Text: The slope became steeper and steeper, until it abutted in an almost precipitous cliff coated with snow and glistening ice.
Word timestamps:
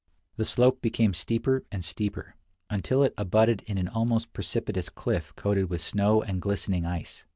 The 0.37 0.45
slope 0.45 0.81
became 0.81 1.13
steeper 1.13 1.63
and 1.71 1.85
steeper, 1.85 2.33
until 2.71 3.03
it 3.03 3.13
abutted 3.19 3.61
in 3.67 3.77
an 3.77 3.87
almost 3.87 4.33
precipitous 4.33 4.89
cliff 4.89 5.31
coated 5.35 5.69
with 5.69 5.79
snow 5.83 6.23
and 6.23 6.41
glistening 6.41 6.87
ice. 6.87 7.27